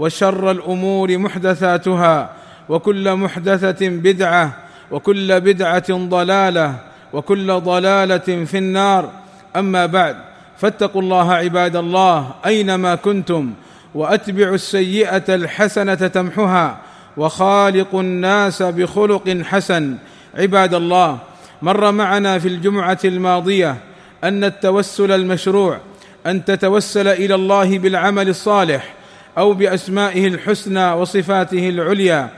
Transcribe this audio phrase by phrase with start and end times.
[0.00, 2.30] وشر الأمور محدثاتها
[2.68, 4.52] وكل محدثة بدعة
[4.90, 6.74] وكل بدعة ضلالة
[7.12, 9.10] وكل ضلالة في النار.
[9.56, 10.16] أما بعد
[10.56, 13.52] فاتقوا الله عباد الله أينما كنتم
[13.94, 16.78] وأتبعوا السيئة الحسنة تمحها
[17.16, 19.96] وخالقوا الناس بخلق حسن.
[20.34, 21.18] عباد الله
[21.62, 23.76] مر معنا في الجمعة الماضية
[24.24, 25.78] أن التوسل المشروع
[26.26, 28.99] أن تتوسل إلى الله بالعمل الصالح
[29.38, 32.28] أو بأسمائه الحسنى وصفاته العليا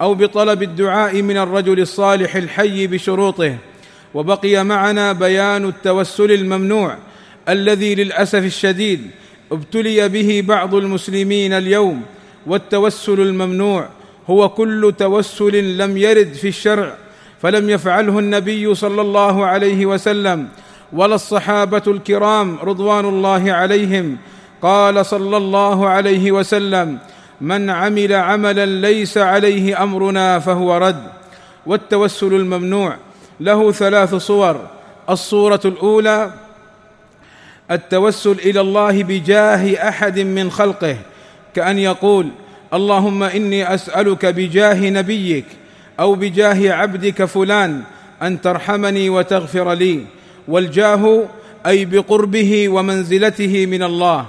[0.00, 3.56] أو بطلب الدعاء من الرجل الصالح الحي بشروطه.
[4.14, 6.96] وبقي معنا بيان التوسل الممنوع
[7.48, 9.10] الذي للأسف الشديد
[9.52, 12.02] ابتلي به بعض المسلمين اليوم.
[12.46, 13.88] والتوسل الممنوع
[14.30, 16.94] هو كل توسل لم يرد في الشرع
[17.42, 20.48] فلم يفعله النبي صلى الله عليه وسلم
[20.92, 24.16] ولا الصحابة الكرام رضوان الله عليهم
[24.62, 26.98] قال صلى الله عليه وسلم
[27.40, 31.02] من عمل عملا ليس عليه أمرنا فهو رد.
[31.66, 32.96] والتوسل الممنوع
[33.40, 34.60] له ثلاث صور.
[35.10, 36.30] الصورة الأولى
[37.70, 40.96] التوسل إلى الله بجاه أحد من خلقه
[41.54, 42.28] كأن يقول
[42.74, 45.44] اللهم إني أسألك بجاه نبيك
[46.00, 47.82] أو بجاه عبدك فلان
[48.22, 50.06] أن ترحمني وتغفر لي
[50.48, 51.24] والجاه
[51.66, 54.26] أي بقربه ومنزلته من الله.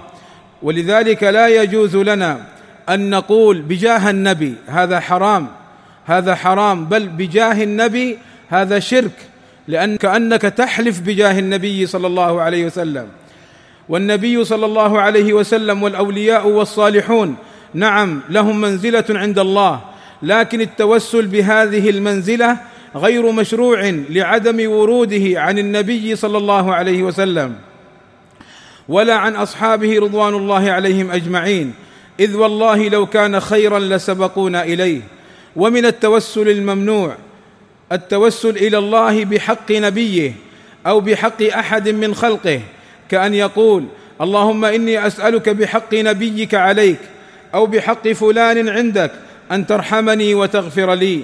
[0.64, 2.42] ولذلك لا يجوز لنا
[2.89, 5.47] أن نقول بجاه النبي هذا حرام
[6.06, 8.17] هذا حرام بل بجاه النبي
[8.50, 9.11] هذا شرك
[9.67, 13.07] لأن كأنك تحلف بجاه النبي صلى الله عليه وسلم.
[13.90, 17.35] والنبي صلى الله عليه وسلم والأولياء والصالحون
[17.73, 19.81] نعم لهم منزلة عند الله
[20.23, 22.57] لكن التوسل بهذه المنزلة
[22.96, 27.56] غير مشروع لعدم وروده عن النبي صلى الله عليه وسلم.
[28.90, 31.74] ولا عن أصحابه رضوان الله عليهم أجمعين
[32.20, 35.02] إذ والله لو كان خيرا لسبقونا إليه.
[35.56, 37.16] ومن التوسل الممنوع
[37.92, 40.34] التوسل إلى الله بحق نبيه
[40.88, 42.62] أو بحق أحد من خلقه
[43.10, 43.86] كأن يقول
[44.22, 47.00] اللهم إني أسألك بحق نبيك عليك
[47.54, 49.12] أو بحق فلان عندك
[49.52, 51.24] أن ترحمني وتغفر لي.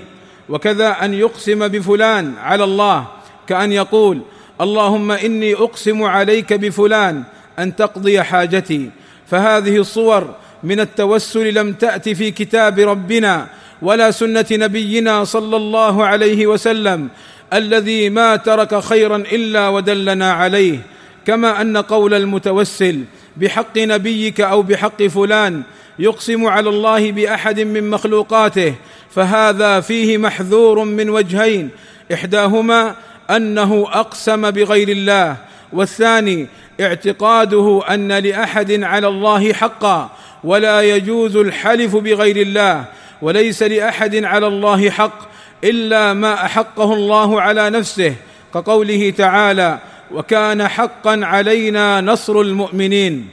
[0.49, 3.05] وكذا أن يقسم بفلان على الله
[3.47, 4.21] كأن يقول
[4.61, 7.23] اللهم إني أقسم عليك بفلان
[7.59, 8.89] أن تقضي حاجتي
[9.27, 13.47] فهذه الصور من التوسل لم تأت في كتاب ربنا
[13.81, 17.09] ولا سنة نبينا صلى الله عليه وسلم
[17.53, 20.79] الذي ما ترك خيرا إلا ودلنا عليه.
[21.25, 23.03] كما أن قول المتوسل
[23.37, 25.61] بحق نبيك أو بحق فلان
[25.99, 28.75] يقسم على الله بأحد من مخلوقاته
[29.11, 31.69] فهذا فيه محذور من وجهين
[32.13, 32.95] إحداهما
[33.29, 35.37] أنه أقسم بغير الله
[35.73, 36.47] والثاني
[36.81, 40.09] اعتقاده أن لأحد على الله حقا
[40.43, 42.85] ولا يجوز الحلف بغير الله
[43.21, 45.29] وليس لأحد على الله حق
[45.63, 48.13] إلا ما أحقه الله على نفسه
[48.53, 49.79] كقوله تعالى
[50.11, 53.27] وكان حقا علينا نصر المؤمنين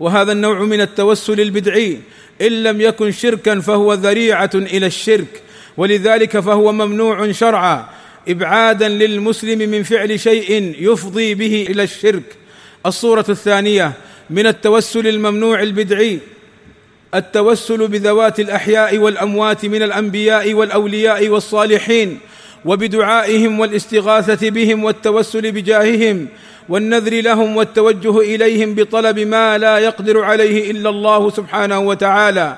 [0.00, 1.98] وهذا النوع من التوسل البدعي
[2.40, 5.42] إن لم يكن شركا فهو ذريعة إلى الشرك
[5.76, 7.86] ولذلك فهو ممنوع شرعا
[8.28, 12.36] إبعادا للمسلم من فعل شيء يفضي به إلى الشرك.
[12.86, 13.92] الصورة الثانية
[14.30, 16.18] من التوسل الممنوع البدعي
[17.14, 22.18] التوسل بذوات الأحياء والأموات من الأنبياء والأولياء والصالحين
[22.64, 26.28] وبدعائهم والاستغاثة بهم والتوسل بجاههم
[26.68, 32.56] والنذر لهم والتوجه إليهم بطلب ما لا يقدر عليه إلا الله سبحانه وتعالى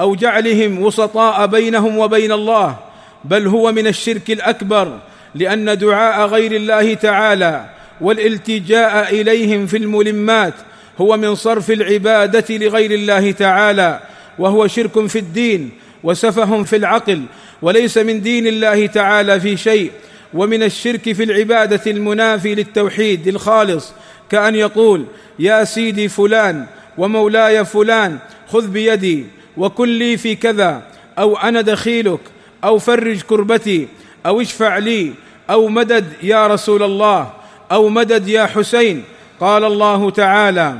[0.00, 2.76] أو جعلهم وسطاء بينهم وبين الله
[3.24, 4.98] بل هو من الشرك الأكبر
[5.34, 7.66] لأن دعاء غير الله تعالى
[8.02, 10.54] والالتجاء إليهم في الملمات
[11.00, 14.00] هو من صرف العبادة لغير الله تعالى
[14.38, 15.70] وهو شرك في الدين
[16.02, 17.22] وسفه في العقل
[17.62, 19.90] وليس من دين الله تعالى في شيء
[20.34, 23.92] ومن الشرك في العبادة المنافي للتوحيد الخالص
[24.30, 25.04] كأن يقول
[25.38, 26.66] يا سيدي فلان
[26.98, 28.18] ومولاي فلان
[28.48, 29.26] خذ بيدي
[29.56, 30.82] وكن لي في كذا
[31.18, 32.20] أو أنا دخيلك
[32.64, 33.88] أو فرج كربتي
[34.26, 35.12] أو اشفع لي
[35.50, 37.41] أو مدد يا رسول الله.
[37.72, 39.04] أو مدد يا حسين.
[39.40, 40.74] قال الله تعالى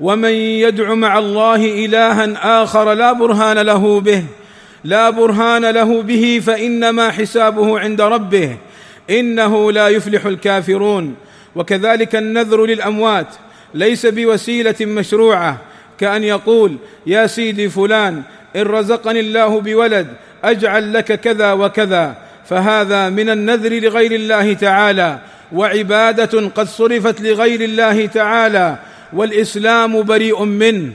[0.00, 4.24] ومن يدع مع الله إلها آخر لا برهان له به
[4.84, 8.56] لا برهان له به فإنما حسابه عند ربه
[9.10, 11.14] إنه لا يفلح الكافرون.
[11.56, 13.26] وكذلك النذر للأموات
[13.74, 15.58] ليس بوسيلة مشروعة.
[15.98, 16.76] كأن يقول
[17.06, 18.22] يا سيدي فلان
[18.56, 20.06] إن رزقني الله بولد
[20.44, 22.16] أجعل لك كذا وكذا.
[22.48, 25.18] فهذا من النذر لغير الله تعالى
[25.52, 28.78] وعبادة قد صرفت لغير الله تعالى
[29.12, 30.92] والإسلام بريء منه.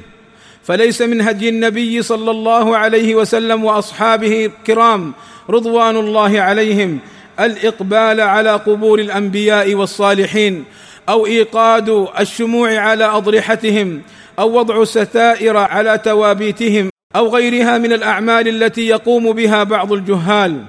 [0.64, 5.14] فليس من هدي النبي صلى الله عليه وسلم وأصحابه الكرام
[5.50, 7.00] رضوان الله عليهم
[7.40, 10.66] الإقبال على قبور الأنبياء والصالحين
[11.10, 14.02] أو إيقاد الشموع على أضرحتهم
[14.40, 20.64] أو وضع ستائر على توابيتهم أو غيرها من الأعمال التي يقوم بها بعض الجهال.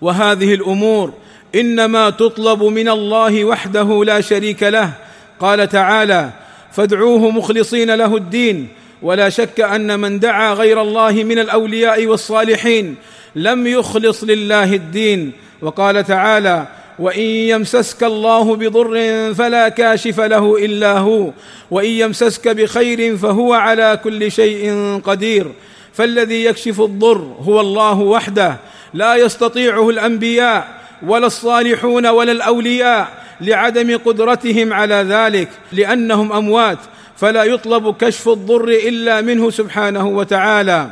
[0.00, 1.12] وهذه الأمور
[1.54, 4.92] إنما تطلب من الله وحده لا شريك له.
[5.40, 6.30] قال تعالى
[6.72, 8.68] فادعوه مخلصين له الدين
[9.02, 12.94] ولا شك أن من دعا غير الله من الأولياء والصالحين
[13.36, 15.32] لم يخلص لله الدين
[15.62, 16.66] وقال تعالى
[16.98, 21.30] وإن يمسسك الله بضر فلا كاشف له إلا هو
[21.70, 25.46] وإن يمسسك بخير فهو على كل شيء قدير.
[25.92, 28.56] فالذي يكشف الضر هو الله وحده
[28.96, 30.68] لا يستطيعه الأنبياء
[31.02, 33.08] ولا الصالحون ولا الأولياء
[33.40, 36.78] لعدم قدرتهم على ذلك لأنهم أموات
[37.16, 40.90] فلا يطلب كشف الضر إلا منه سبحانه وتعالى.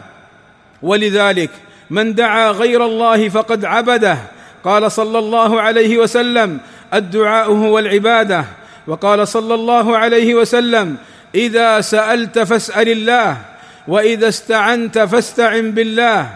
[0.83, 1.51] ولذلك
[1.91, 4.19] من دعا غير الله فقد عبده.
[4.65, 6.59] قال صلى الله عليه وسلم
[6.95, 8.45] الدعاء هو العبادة.
[8.87, 10.97] وقال صلى الله عليه وسلم
[11.35, 13.37] إذا سألت فاسأل الله
[13.89, 16.29] وإذا استعنت فاستعن بالله.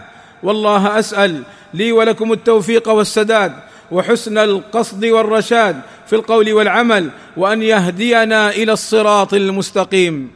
[0.43, 1.43] والله أسأل
[1.73, 3.53] لي ولكم التوفيق والسداد
[3.91, 10.31] وحسن القصد والرشاد في القول والعمل وأن يهدينا إلى الصراط المستقيم.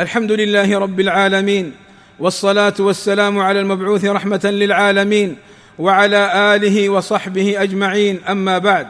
[0.00, 1.74] الحمد لله رب العالمين
[2.18, 5.36] والصلاة والسلام على المبعوث رحمة للعالمين
[5.78, 8.20] وعلى آله وصحبه أجمعين.
[8.28, 8.86] أما بعد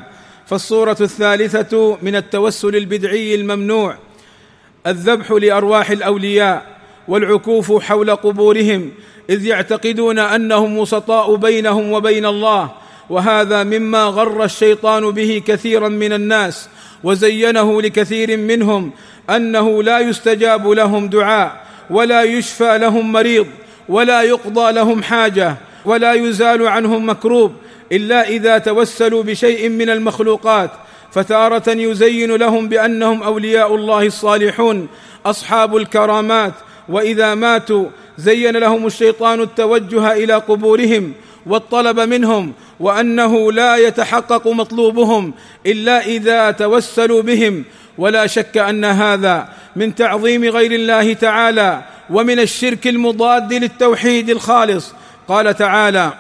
[0.47, 3.97] فالصورة الثالثة من التوسل البدعي الممنوع
[4.87, 6.78] الذبح لأرواح الأولياء.
[7.09, 8.91] والعكوف حول قبورهم
[9.31, 12.71] إذ يعتقدون أنهم وسطاء بينهم وبين الله
[13.11, 16.69] وهذا مما غر الشيطان به كثيرا من الناس
[17.05, 18.91] وزينه لكثير منهم
[19.31, 23.47] أنه لا يستجاب لهم دعاء ولا يشفى لهم مريض
[23.89, 27.53] ولا يقضى لهم حاجة ولا يزال عنهم مكروب
[27.93, 30.71] إلا إذا توسلوا بشيء من المخلوقات
[31.13, 34.89] فتارة يزين لهم بأنهم أولياء الله الصالحون
[35.27, 36.53] أصحاب الكرامات
[36.89, 37.87] وإذا ماتوا
[38.19, 41.13] زين لهم الشيطان التوجه إلى قبورهم
[41.47, 45.35] والطلب منهم وأنه لا يتحقق مطلوبهم
[45.67, 47.65] إلا إذا توسلوا بهم.
[47.99, 54.93] ولا شك أن هذا من تعظيم غير الله تعالى ومن الشرك المضاد للتوحيد الخالص.
[55.29, 56.13] قال تعالى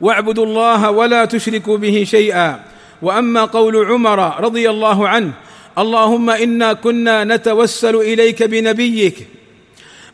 [0.00, 2.60] واعبدوا الله ولا تشركوا به شيئا.
[3.02, 5.32] وأما قول عمر رضي الله عنه
[5.78, 9.28] اللهم إنا كنا نتوسل إليك بنبيك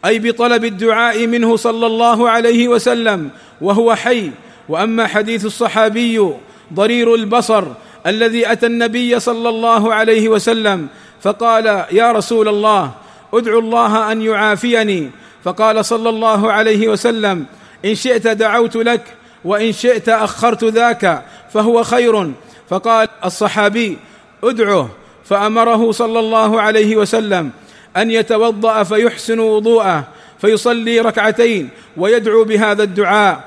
[0.04, 3.30] أي بطلب الدعاء منه صلى الله عليه وسلم
[3.60, 4.30] وهو حي.
[4.68, 6.30] وأما حديث الصحابي
[6.74, 7.64] ضرير البصر
[8.06, 10.86] الذي أتى النبي صلى الله عليه وسلم
[11.20, 12.90] فقال يا رسول الله
[13.34, 15.10] ادعو الله أن يعافيني.
[15.44, 17.44] فقال صلى الله عليه وسلم
[17.84, 19.02] إن شئت دعوت لك
[19.44, 22.32] وإن شئت أخرت ذاك فهو خير.
[22.68, 23.98] فقال الصحابي
[24.44, 24.88] ادعه.
[25.24, 27.50] فأمره صلى الله عليه وسلم
[27.96, 30.04] أن يتوضأ فيحسن وضوءه
[30.40, 33.44] فيصلي ركعتين ويدعو بهذا الدعاء.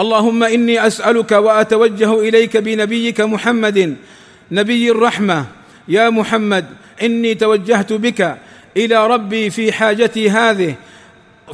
[0.00, 3.96] اللهم إني أسألك وأتوجه إليك بنبيك محمد
[4.52, 5.44] نبي الرحمة.
[5.88, 6.64] يا محمد
[7.02, 8.38] إني توجهت بك
[8.76, 10.74] إلى ربي في حاجتي هذه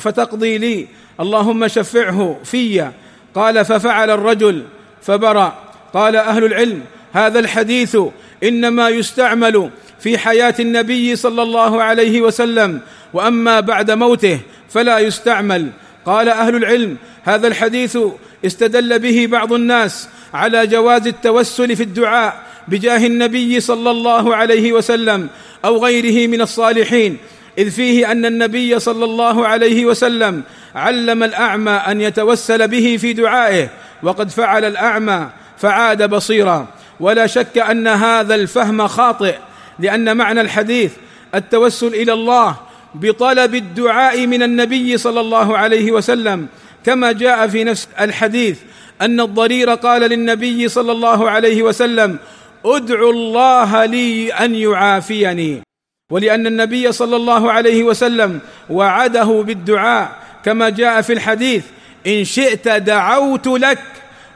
[0.00, 0.86] فتقضي لي.
[1.20, 2.90] اللهم شفعه في.
[3.34, 4.64] قال ففعل الرجل
[5.02, 5.54] فبرأ.
[5.94, 6.82] قال أهل العلم
[7.12, 7.96] هذا الحديث
[8.44, 9.70] إنما يستعمل
[10.00, 12.80] في حياة النبي صلى الله عليه وسلم
[13.12, 14.40] وأما بعد موته
[14.70, 15.70] فلا يستعمل.
[16.06, 17.98] قال أهل العلم هذا الحديث
[18.46, 25.28] استدل به بعض الناس على جواز التوسل في الدعاء بجاه النبي صلى الله عليه وسلم
[25.64, 27.16] أو غيره من الصالحين
[27.58, 30.42] إذ فيه أن النبي صلى الله عليه وسلم
[30.74, 33.68] علم الأعمى أن يتوسل به في دعائه
[34.02, 35.28] وقد فعل الأعمى
[35.58, 36.66] فعاد بصيرا.
[37.00, 39.34] ولا شك أن هذا الفهم خاطئ
[39.80, 40.92] لأن معنى الحديث
[41.34, 42.56] التوسل إلى الله
[42.94, 46.46] بطلب الدعاء من النبي صلى الله عليه وسلم
[46.84, 48.58] كما جاء في نفس الحديث
[49.00, 52.18] أن الضرير قال للنبي صلى الله عليه وسلم
[52.64, 55.62] ادعوا الله لي أن يعافيني.
[56.10, 61.64] ولأن النبي صلى الله عليه وسلم وعده بالدعاء كما جاء في الحديث
[62.06, 63.78] إن شئت دعوت لك.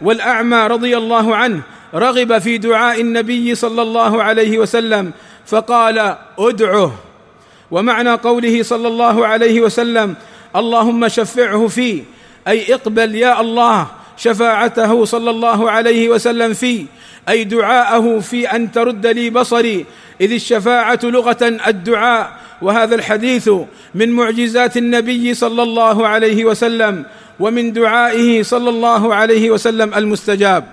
[0.03, 1.63] والأعمى رضي الله عنه
[1.95, 5.13] رغب في دعاء النبي صلى الله عليه وسلم
[5.47, 6.95] فقال ادعه.
[7.71, 10.15] ومعنى قوله صلى الله عليه وسلم
[10.57, 12.03] اللهم شفعه فيه
[12.49, 13.87] أي اقبل يا الله
[14.17, 16.85] شفاعته صلى الله عليه وسلم فيه
[17.29, 19.87] أي دعاءه في أن ترد لي بصري
[20.21, 22.33] إذ الشفاعة لغة الدعاء.
[22.63, 23.51] وهذا الحديث
[23.95, 27.05] من معجزات النبي صلى الله عليه وسلم
[27.41, 30.65] ومن دعائه صلى الله عليه وسلم المستجاب.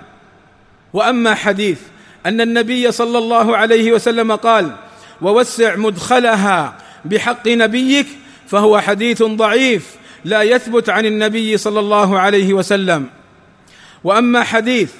[0.92, 1.80] وأما حديث
[2.26, 4.76] أن النبي صلى الله عليه وسلم قال
[5.22, 8.06] ووسع مدخلها بحق نبيك
[8.46, 13.06] فهو حديث ضعيف لا يثبت عن النبي صلى الله عليه وسلم.
[14.04, 14.92] وأما حديث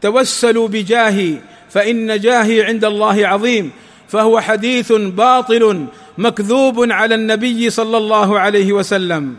[0.00, 1.34] توسلوا بجاهي
[1.70, 3.70] فإن جاهي عند الله عظيم
[4.08, 5.86] فهو حديث باطل
[6.18, 9.36] مكذوب على النبي صلى الله عليه وسلم.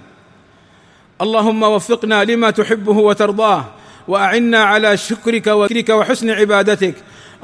[1.22, 3.66] اللهم وفقنا لما تحبه وترضاه
[4.10, 6.96] وأعنا على شكرك وذكرك وحسن عبادتك.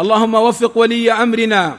[0.02, 1.78] اللهم وفق ولي أمرنا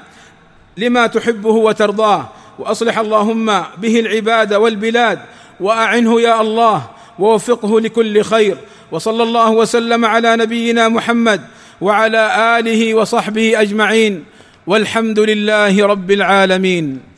[0.77, 2.29] لما تحبه وترضاه
[2.59, 3.47] وأصلح اللهم
[3.83, 5.19] به العباد والبلاد
[5.61, 6.79] وأعنه يا الله
[7.19, 8.57] ووفقه لكل خير.
[8.93, 11.41] وصلى الله وسلم على نبينا محمد
[11.81, 12.23] وعلى
[12.59, 14.25] آله وصحبه أجمعين.
[14.67, 17.16] والحمد لله رب العالمين.